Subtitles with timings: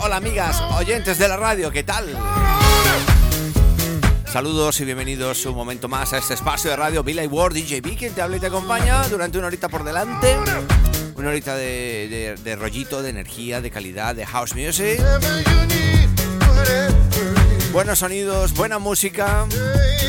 [0.00, 2.06] hola amigas, oyentes de la radio, ¿qué tal?
[4.32, 8.14] Saludos y bienvenidos un momento más a este espacio de radio Billy Ward DJB, quien
[8.14, 10.36] te habla y te acompaña durante una horita por delante.
[11.16, 15.00] Una horita de, de- de rollito, de energía, de calidad, de house music.
[17.72, 19.44] Buenos sonidos, buena música.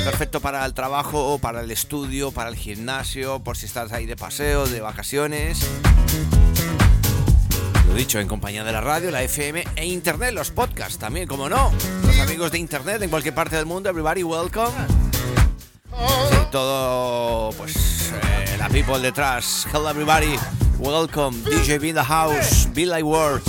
[0.05, 4.15] Perfecto para el trabajo, para el estudio, para el gimnasio, por si estás ahí de
[4.15, 5.59] paseo, de vacaciones.
[7.95, 11.71] Dicho, en compañía de la radio, la FM e internet, los podcasts también, como no.
[12.05, 14.73] Los amigos de internet en cualquier parte del mundo, everybody welcome.
[16.29, 19.65] Sí, todo, pues, eh, la people detrás.
[19.73, 20.35] Hello everybody,
[20.77, 21.41] welcome.
[21.49, 23.41] DJ B in the house, Be Like World.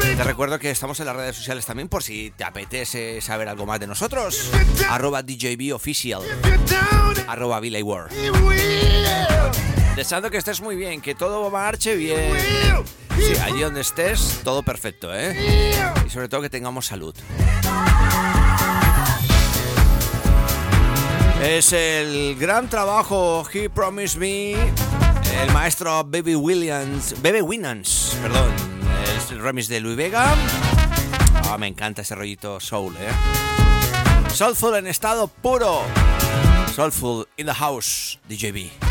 [0.00, 3.64] Te recuerdo que estamos en las redes sociales también por si te apetece saber algo
[3.64, 4.50] más de nosotros.
[4.90, 6.22] Arroba DJB Official,
[7.28, 8.10] arroba Ward.
[8.12, 8.58] he will.
[9.94, 12.34] Deseando que estés muy bien, que todo marche bien.
[13.18, 15.74] Sí, allí donde estés, todo perfecto, ¿eh?
[16.06, 17.14] Y sobre todo que tengamos salud.
[21.42, 28.50] Es el gran trabajo He Promised Me, el maestro Baby Williams, Baby Winans, perdón,
[29.16, 30.34] es el remix de Louis Vega.
[31.50, 33.10] Ah, me encanta ese rollito soul, ¿eh?
[34.34, 35.82] Soulful en estado puro.
[36.74, 38.87] Soulful in the house, DJB.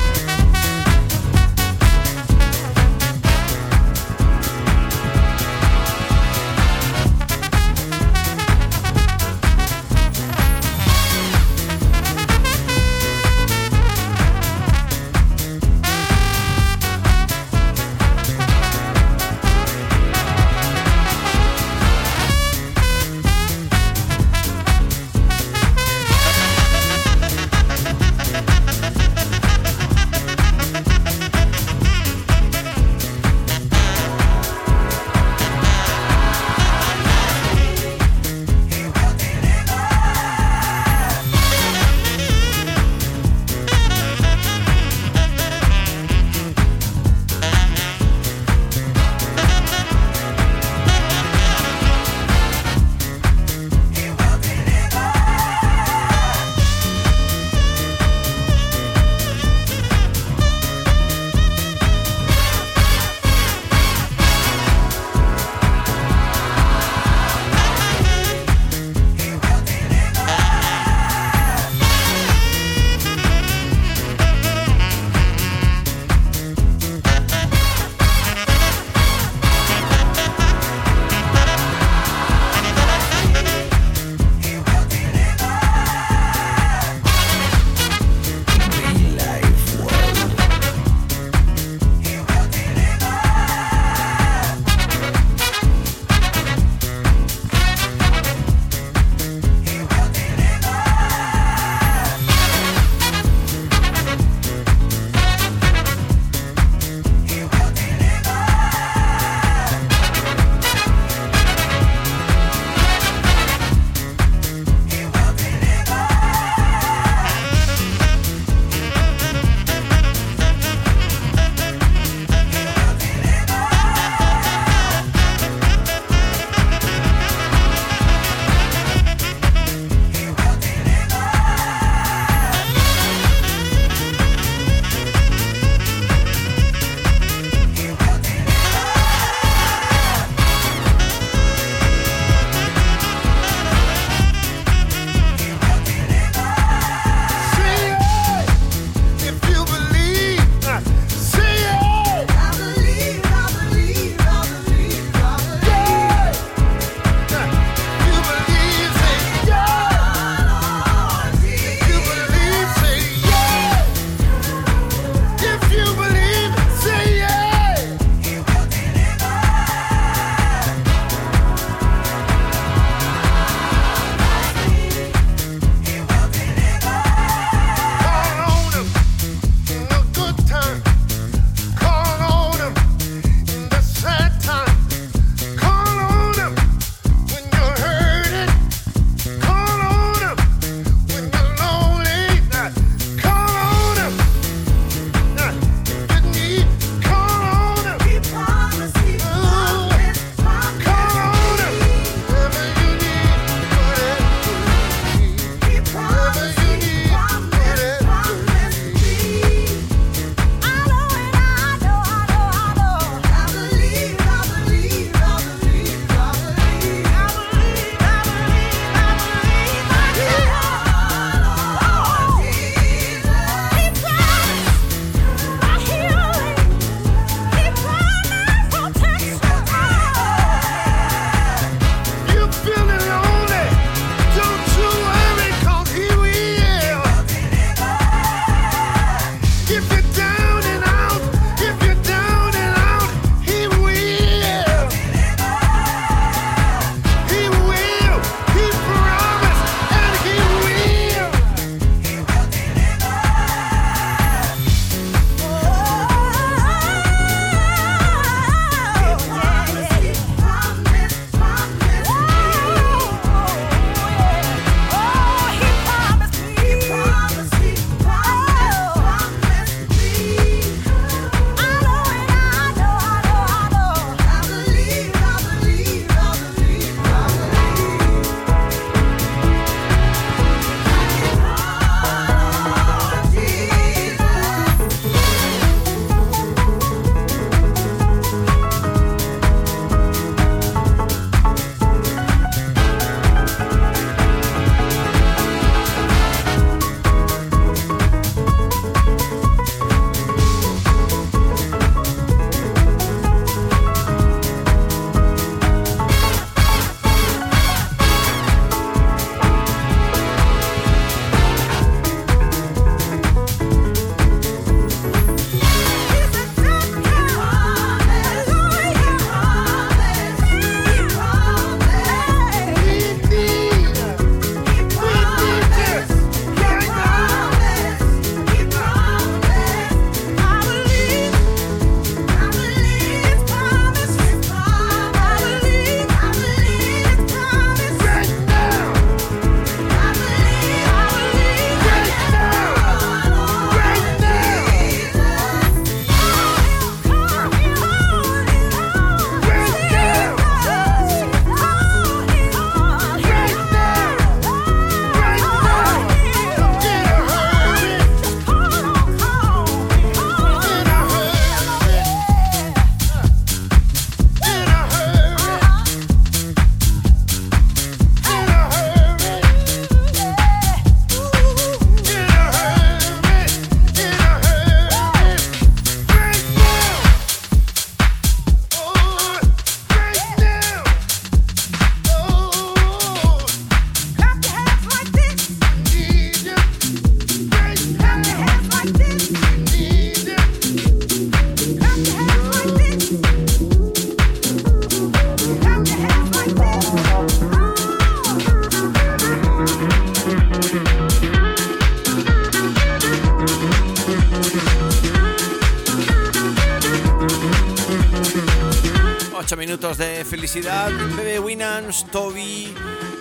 [409.40, 410.90] 8 minutos de felicidad.
[411.16, 412.74] Bebe Winans, Toby,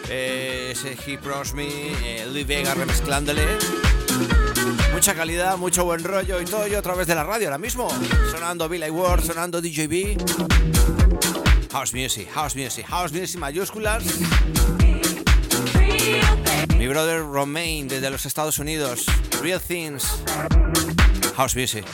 [0.08, 3.44] eh, Sergi Prosmi, eh, Luis Vega remezclándole.
[4.94, 7.88] Mucha calidad, mucho buen rollo y todo yo a través de la radio ahora mismo.
[8.30, 10.16] Sonando Billy Ward, sonando DJB.
[11.70, 14.02] House Music, House Music, House Music mayúsculas.
[16.78, 19.04] Mi brother Romain desde los Estados Unidos.
[19.42, 20.22] Real Things.
[21.36, 21.84] House Music.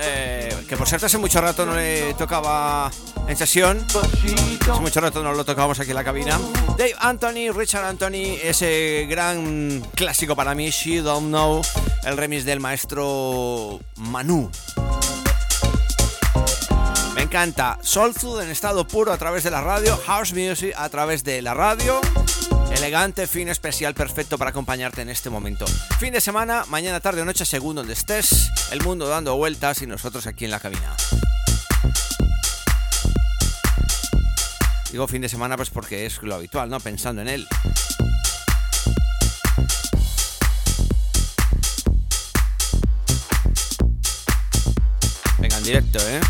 [0.00, 2.90] Eh, que por cierto hace mucho rato no le tocaba
[3.26, 3.84] en sesión.
[3.90, 6.38] Hace mucho rato no lo tocábamos aquí en la cabina.
[6.78, 11.62] Dave Anthony, Richard Anthony ese gran clásico para mí She Don't Know
[12.04, 14.50] el remix del maestro Manu.
[17.14, 17.78] Me encanta.
[17.82, 21.42] Soul Food en estado puro a través de la radio House Music a través de
[21.42, 22.00] la radio.
[22.72, 25.66] Elegante, fino, especial, perfecto para acompañarte en este momento.
[25.98, 29.86] Fin de semana, mañana, tarde o noche, según donde estés, el mundo dando vueltas y
[29.86, 30.96] nosotros aquí en la cabina.
[34.90, 36.80] Digo fin de semana pues porque es lo habitual, ¿no?
[36.80, 37.48] Pensando en él.
[45.38, 46.20] Venga, en directo, ¿eh?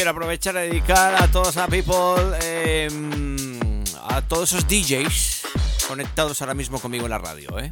[0.00, 1.92] Quiero aprovechar a dedicar a todos a people,
[2.40, 5.42] em, a todos esos DJs
[5.88, 7.70] conectados ahora mismo conmigo en la radio, ¿eh?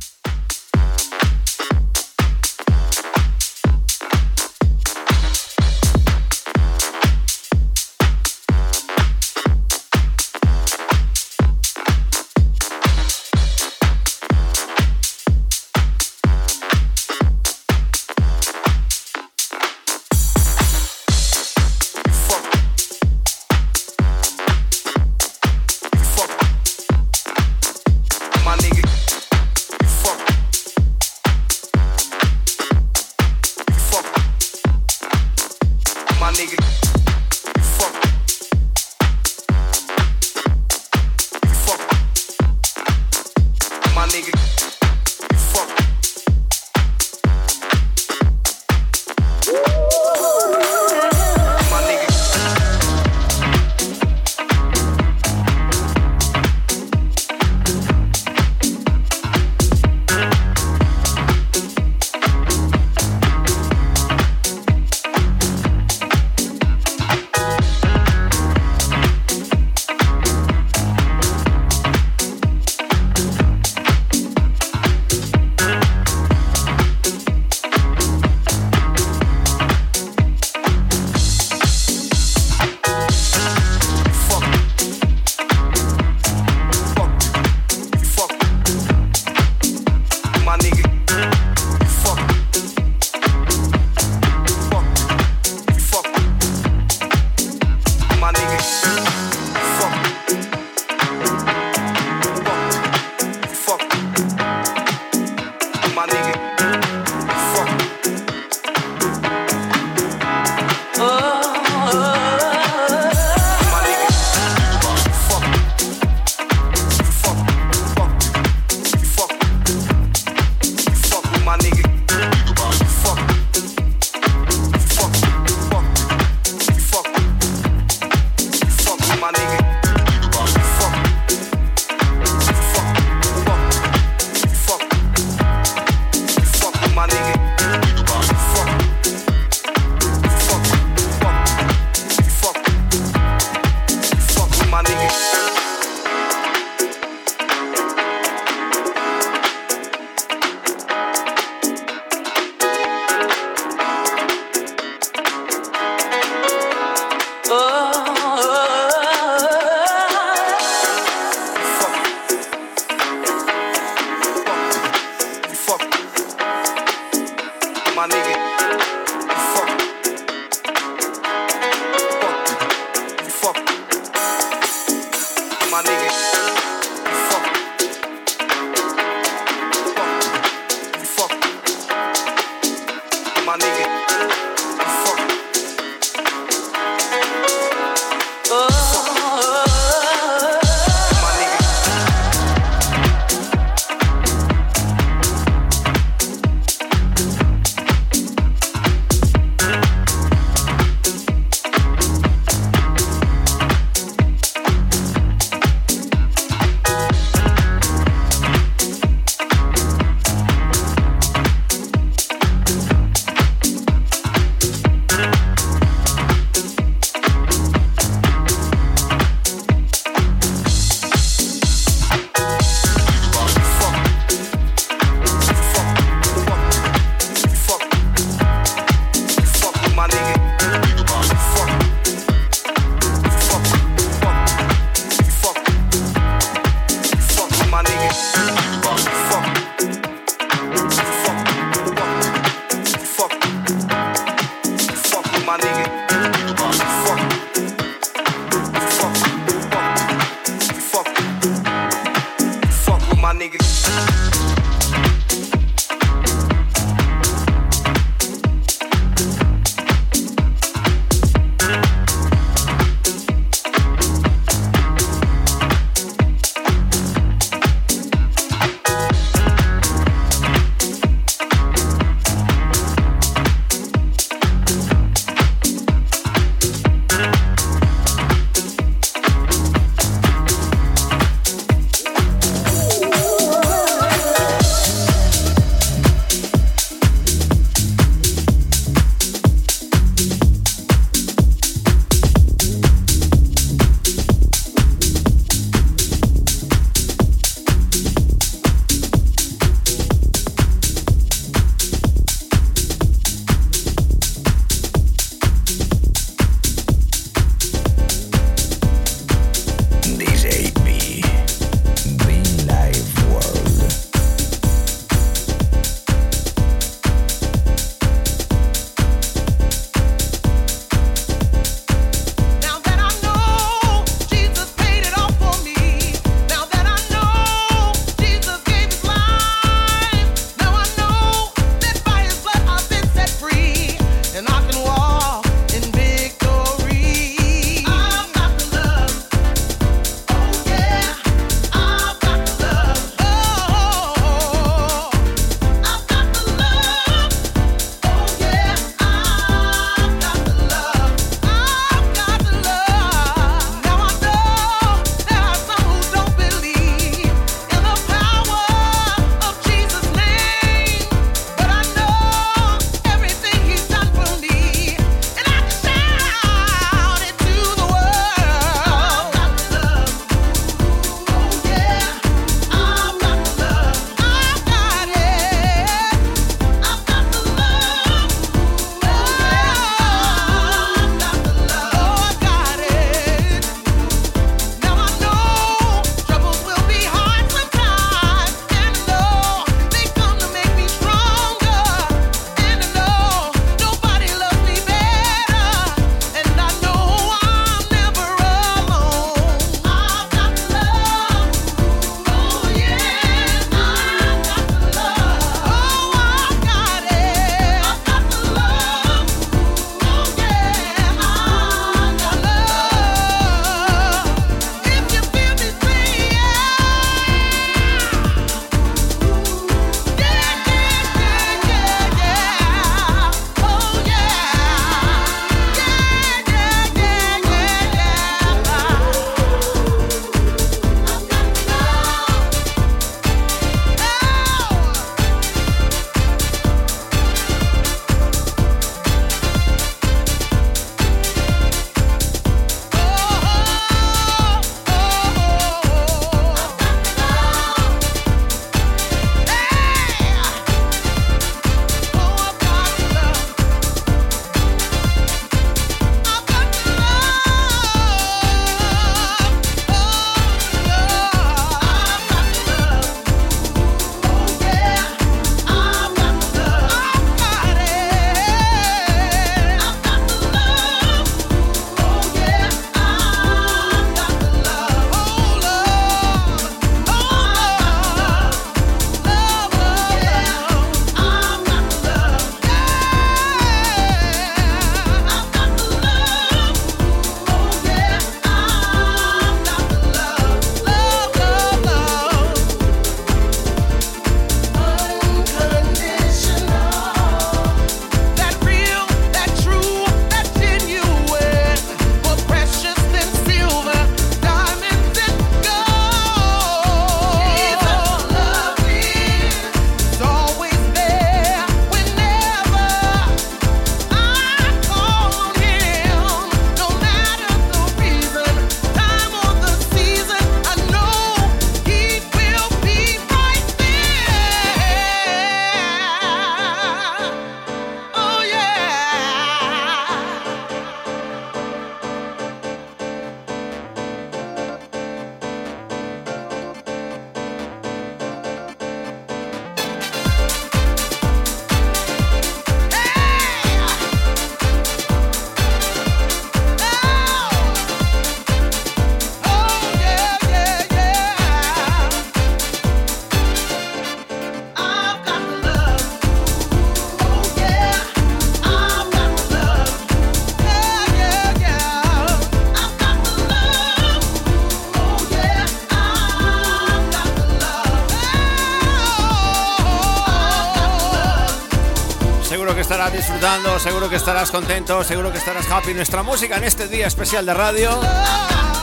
[573.78, 575.94] Seguro que estarás contento, seguro que estarás happy.
[575.94, 577.90] Nuestra música en este día especial de radio,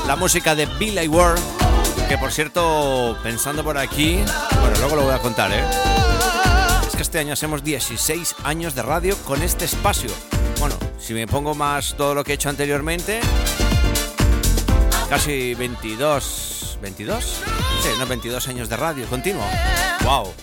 [0.08, 1.40] la música de Billy Ward,
[2.08, 4.24] que por cierto, pensando por aquí,
[4.62, 5.64] bueno, luego lo voy a contar, ¿eh?
[6.88, 10.12] Es que este año hacemos 16 años de radio con este espacio.
[10.60, 13.20] Bueno, si me pongo más todo lo que he hecho anteriormente,
[15.10, 17.24] casi 22, 22?
[17.82, 19.46] Sí, no, 22 años de radio continuo.
[20.04, 20.34] Wow.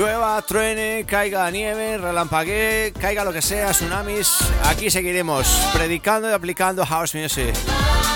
[0.00, 4.34] Llueva, truene, caiga nieve, relampaguee, caiga lo que sea, tsunamis,
[4.64, 7.54] aquí seguiremos predicando y aplicando house music.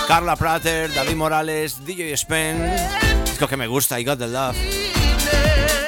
[0.09, 2.75] Carla Prater, David Morales, DJ Spen,
[3.39, 4.57] lo que me gusta, I got the love.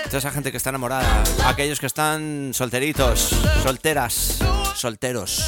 [0.05, 3.31] Toda esa gente que está enamorada, aquellos que están solteritos,
[3.63, 4.37] solteras,
[4.75, 5.47] solteros,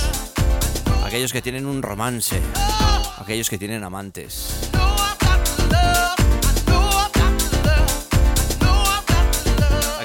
[1.04, 2.40] aquellos que tienen un romance,
[3.18, 4.70] aquellos que tienen amantes.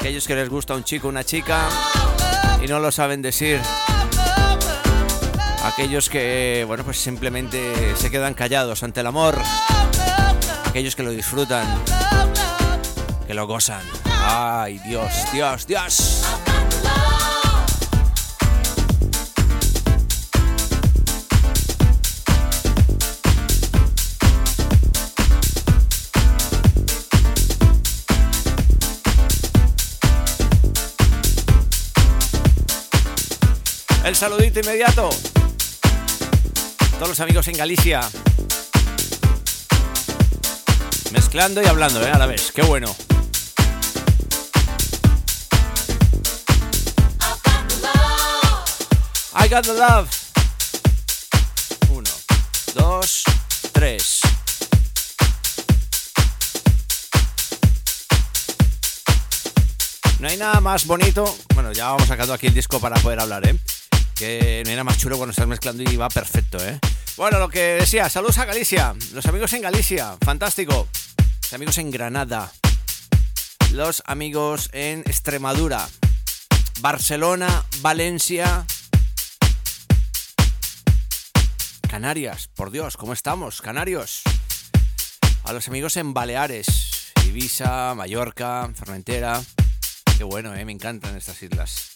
[0.03, 1.69] Aquellos que les gusta un chico una chica
[2.61, 3.61] y no lo saben decir.
[5.63, 9.37] Aquellos que, bueno, pues simplemente se quedan callados ante el amor.
[10.65, 11.65] Aquellos que lo disfrutan,
[13.25, 13.81] que lo gozan.
[14.25, 16.52] Ay, Dios, Dios, Dios.
[34.03, 35.09] El saludito inmediato.
[36.95, 38.01] Todos los amigos en Galicia.
[41.11, 42.11] Mezclando y hablando, ¿eh?
[42.11, 42.51] A la vez.
[42.51, 42.93] Qué bueno.
[49.39, 50.09] I got the love.
[51.89, 52.09] Uno,
[52.75, 53.23] dos,
[53.71, 54.19] tres.
[60.19, 61.37] No hay nada más bonito.
[61.53, 63.57] Bueno, ya vamos sacando aquí el disco para poder hablar, ¿eh?
[64.15, 66.79] Que nada más chulo cuando estás mezclando y va perfecto, ¿eh?
[67.17, 68.95] Bueno, lo que decía, saludos a Galicia.
[69.13, 70.87] Los amigos en Galicia, fantástico.
[71.43, 72.51] Los amigos en Granada.
[73.71, 75.87] Los amigos en Extremadura.
[76.79, 78.65] Barcelona, Valencia.
[81.87, 83.61] Canarias, por Dios, ¿cómo estamos?
[83.61, 84.23] Canarios.
[85.43, 87.13] A los amigos en Baleares.
[87.27, 89.41] Ibiza, Mallorca, Formentera.
[90.17, 90.65] Qué bueno, ¿eh?
[90.65, 91.95] me encantan estas islas.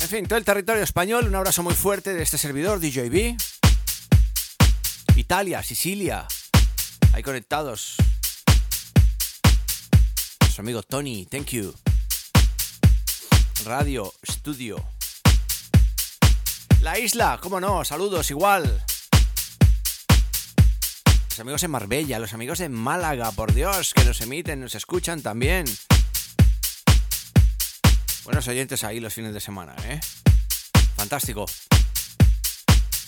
[0.00, 3.36] En fin, todo el territorio español, un abrazo muy fuerte de este servidor, DJB.
[5.16, 6.26] Italia, Sicilia,
[7.12, 7.96] ahí conectados.
[10.40, 11.74] Nuestro amigo Tony, thank you.
[13.64, 14.82] Radio, estudio.
[16.80, 18.84] La isla, cómo no, saludos igual.
[21.30, 25.22] Los amigos en Marbella, los amigos en Málaga, por Dios, que nos emiten, nos escuchan
[25.22, 25.66] también.
[28.28, 29.98] Buenos oyentes ahí los fines de semana, ¿eh?
[30.96, 31.46] Fantástico.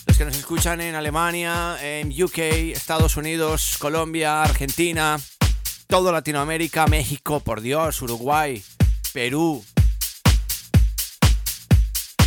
[0.06, 2.38] Los que nos escuchan en Alemania, en UK,
[2.72, 5.20] Estados Unidos, Colombia, Argentina,
[5.88, 8.64] todo Latinoamérica, México, por Dios, Uruguay,
[9.12, 9.62] Perú.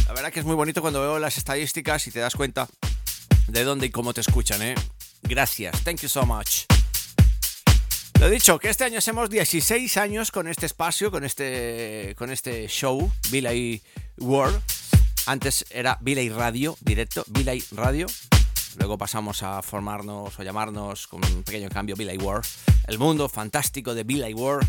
[0.05, 2.67] La verdad que es muy bonito cuando veo las estadísticas y te das cuenta
[3.47, 4.75] de dónde y cómo te escuchan, ¿eh?
[5.23, 6.65] Gracias, thank you so much.
[8.23, 12.69] Lo dicho, que este año hacemos 16 años con este espacio, con este, con este
[12.69, 13.83] show, Billy
[14.17, 14.61] World.
[15.25, 18.07] Antes era Billy Radio, directo, Billy Radio.
[18.77, 22.45] Luego pasamos a formarnos o llamarnos con un pequeño cambio Billy World.
[22.87, 24.65] El mundo fantástico de Billy World,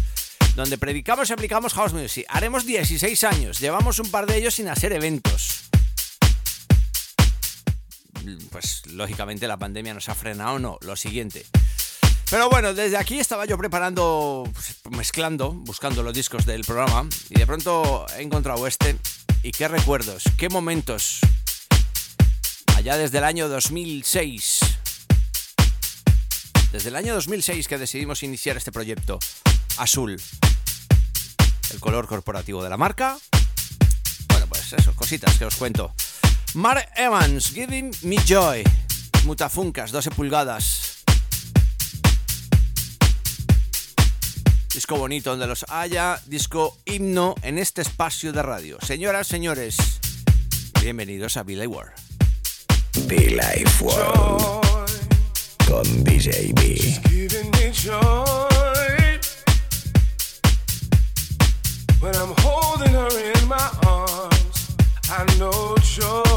[0.56, 2.26] donde predicamos y aplicamos house music.
[2.30, 5.70] Haremos 16 años, llevamos un par de ellos sin hacer eventos
[8.50, 11.44] pues lógicamente la pandemia nos ha frenado, no, lo siguiente.
[12.34, 17.38] Pero bueno, desde aquí estaba yo preparando, pues, mezclando, buscando los discos del programa y
[17.38, 18.98] de pronto he encontrado este.
[19.44, 21.20] Y qué recuerdos, qué momentos.
[22.74, 24.58] Allá desde el año 2006.
[26.72, 29.20] Desde el año 2006 que decidimos iniciar este proyecto.
[29.76, 30.20] Azul.
[31.70, 33.16] El color corporativo de la marca.
[34.30, 35.94] Bueno, pues eso, cositas que os cuento.
[36.54, 38.64] Mark Evans, Giving Me Joy.
[39.24, 40.83] Mutafuncas, 12 pulgadas.
[44.74, 48.76] Disco bonito donde los haya, disco himno en este espacio de radio.
[48.80, 49.76] Señoras, señores,
[50.82, 51.92] bienvenidos a Billy World.
[53.08, 54.66] Life World
[55.68, 57.00] con DJ B.
[62.00, 64.76] when I'm holding her in my arms.
[65.08, 66.33] I know joy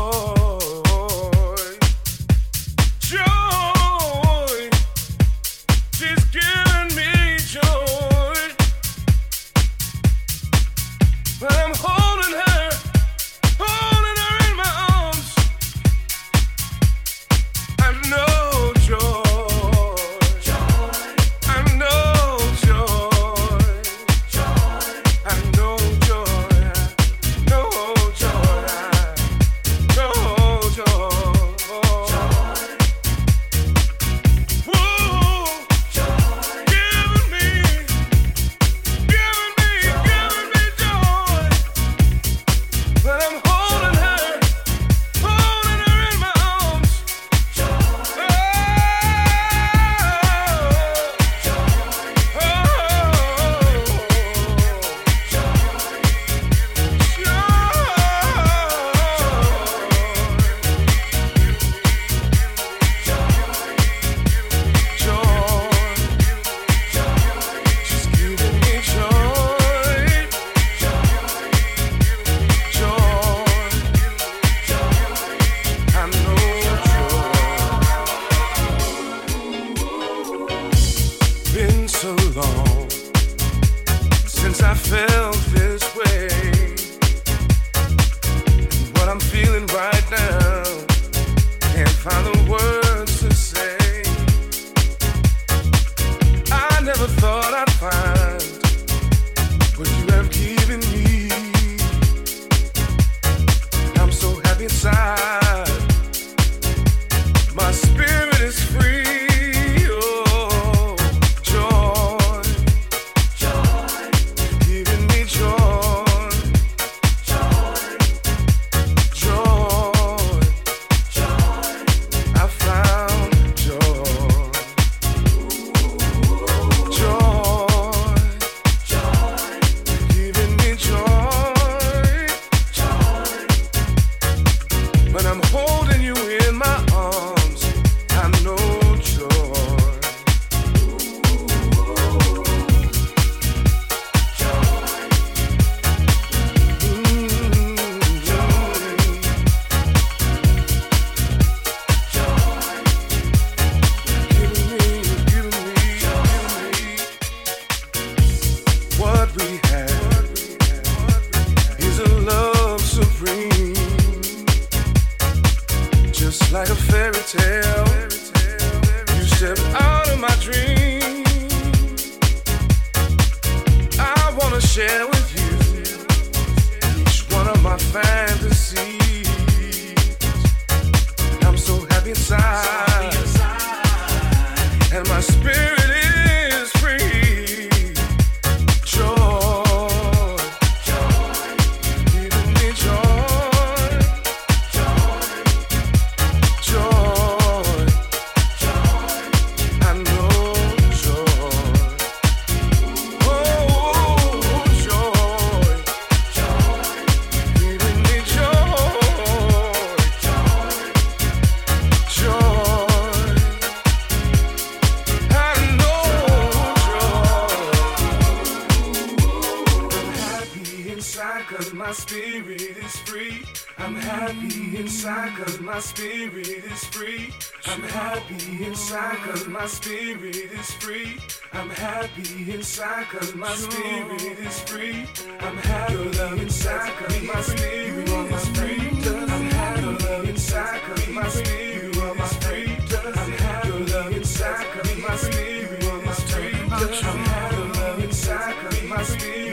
[228.28, 231.18] happy inside cause my spirit is free.
[231.54, 235.08] I'm happy inside cause my spirit is free.
[235.40, 238.80] I'm happy inside cause my spirit is free.
[239.00, 242.78] I'm happy inside cause my spirit is free.
[243.16, 246.54] I'm happy inside cause my spirit is free.
[246.60, 249.47] I'm happy inside cause my spirit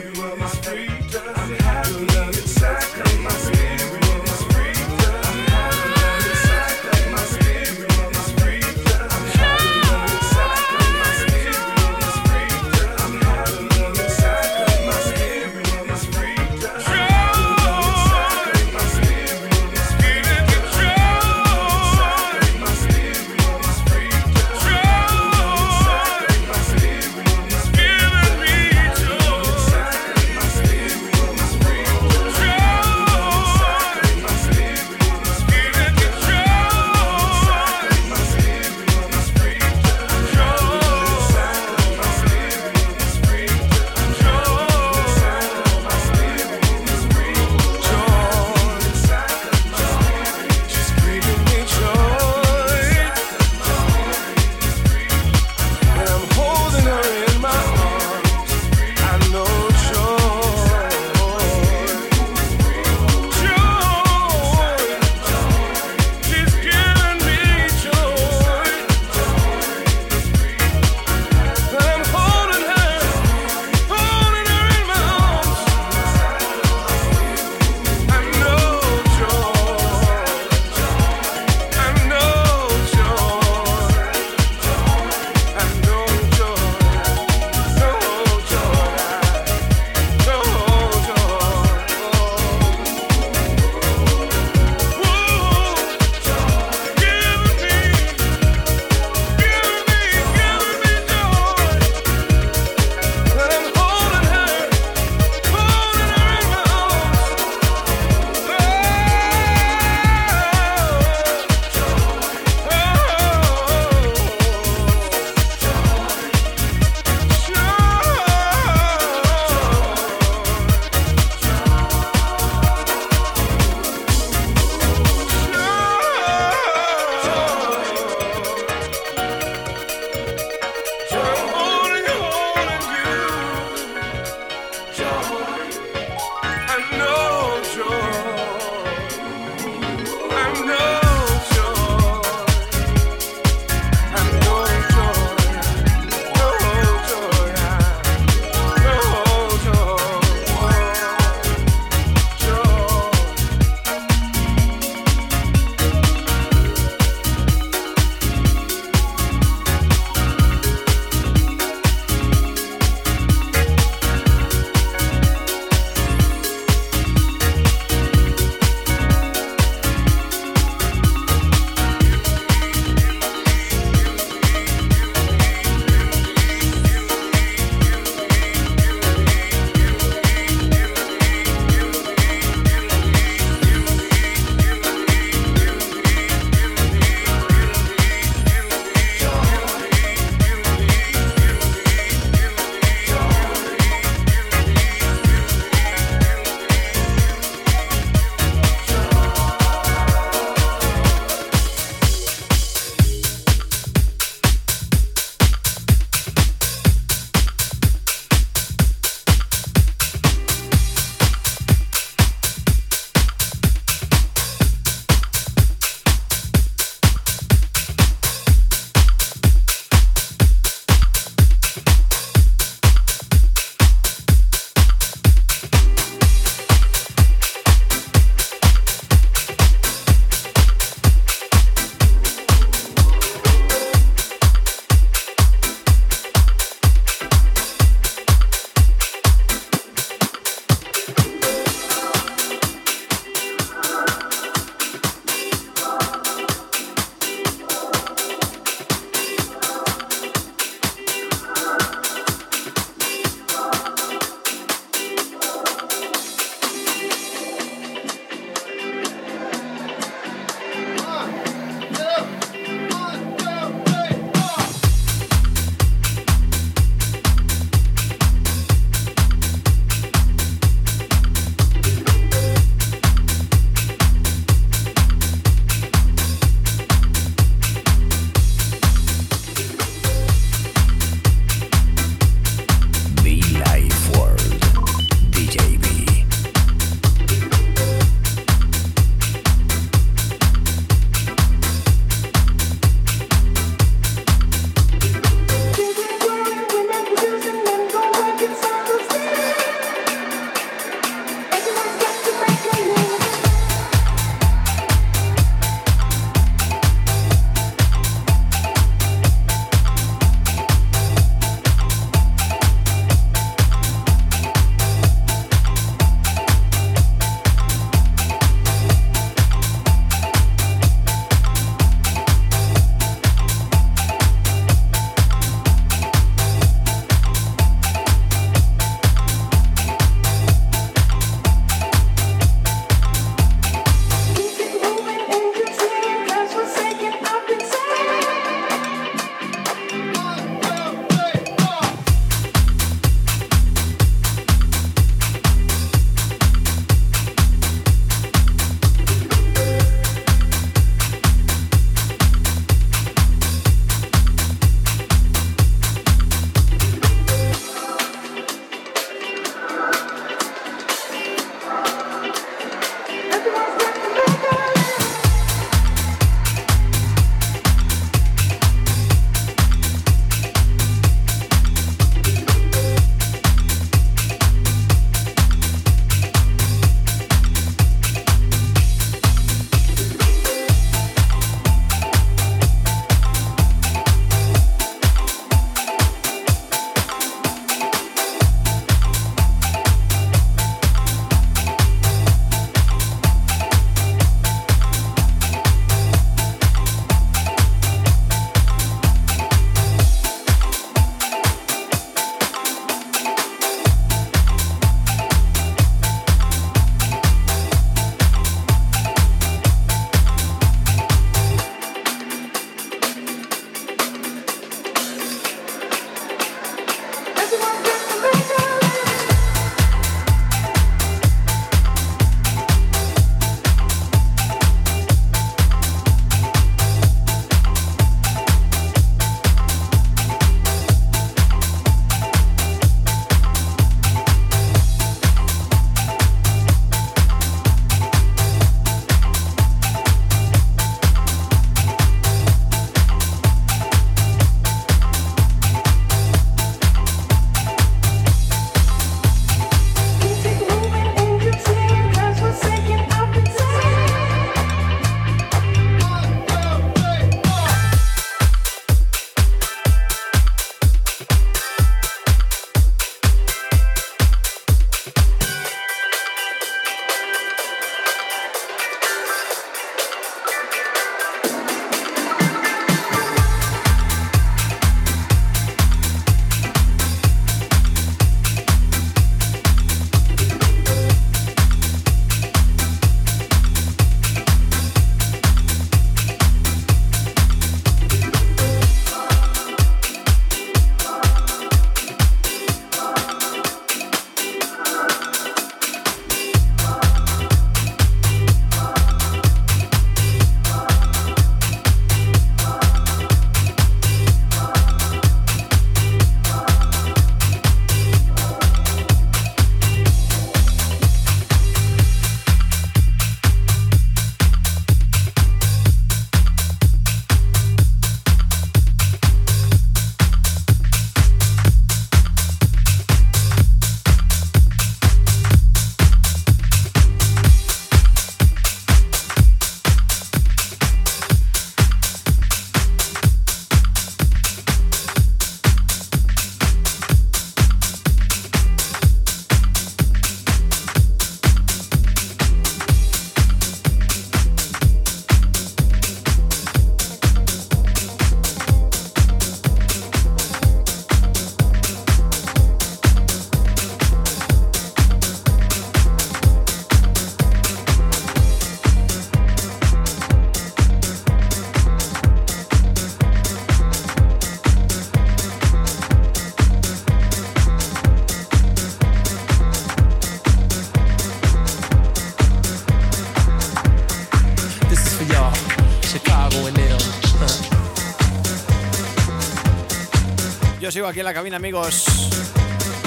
[581.09, 582.05] aquí en la cabina, amigos.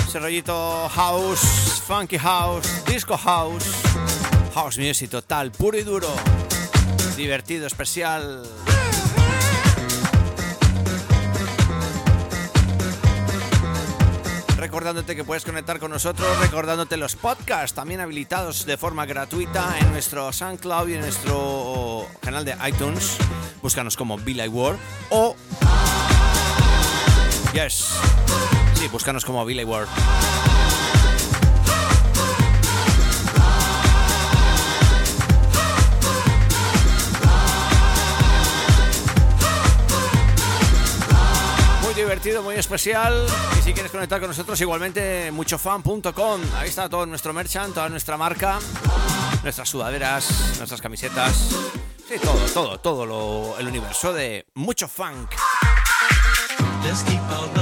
[0.08, 1.40] Ese rollito house,
[1.86, 3.66] funky house, disco house,
[4.54, 6.10] house music total, puro y duro,
[7.16, 8.44] divertido, especial.
[14.58, 19.92] recordándote que puedes conectar con nosotros, recordándote los podcasts también habilitados de forma gratuita en
[19.92, 23.18] nuestro SoundCloud y en nuestro canal de iTunes.
[23.62, 24.80] Búscanos como Be Like World
[25.10, 25.36] o
[27.58, 27.90] Yes.
[28.76, 29.88] Sí, búscanos como Billy Ward.
[41.82, 43.26] Muy divertido, muy especial.
[43.58, 46.42] Y si quieres conectar con nosotros, igualmente muchofan.com.
[46.58, 48.60] Ahí está todo nuestro merchant, toda nuestra marca,
[49.42, 51.50] nuestras sudaderas, nuestras camisetas.
[52.08, 55.32] Sí, todo, todo, todo lo, el universo de mucho funk.
[56.88, 57.57] Let's keep our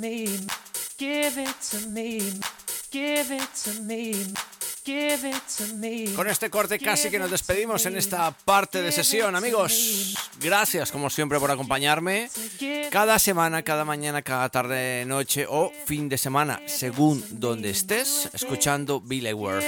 [0.00, 2.18] give it to me,
[2.90, 4.14] give it to me.
[4.84, 6.12] Give it to me.
[6.14, 10.14] Con este corte casi que nos despedimos en esta parte de sesión, amigos.
[10.38, 12.28] Gracias como siempre por acompañarme.
[12.90, 19.00] Cada semana, cada mañana, cada tarde, noche o fin de semana, según donde estés, escuchando
[19.00, 19.64] Billy World.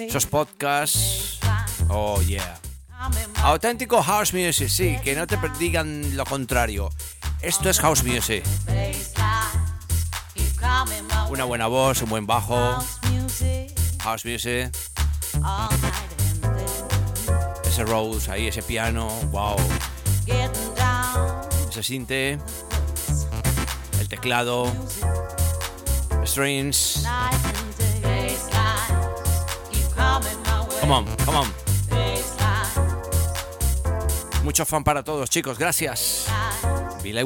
[0.00, 1.38] Esos podcasts.
[1.90, 2.58] Oh yeah.
[3.42, 6.90] Auténtico house music, sí, que no te digan lo contrario.
[7.40, 8.44] Esto es house music.
[11.28, 12.56] Una buena voz, un buen bajo.
[14.02, 14.70] House music.
[17.64, 19.56] Ese Rose ahí, ese piano, wow.
[21.68, 22.38] Ese sinte.
[23.98, 24.72] El teclado.
[26.24, 27.04] Strings.
[30.80, 31.61] Come on, come on.
[34.44, 35.58] Mucho fan para todos, chicos.
[35.58, 36.26] Gracias.
[37.02, 37.22] Billy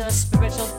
[0.00, 0.77] a spiritual